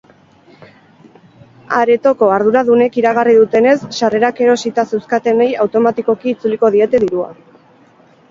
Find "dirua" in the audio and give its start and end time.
7.05-7.29